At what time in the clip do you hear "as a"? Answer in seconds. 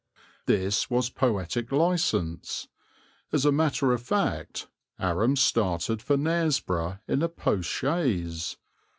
3.31-3.51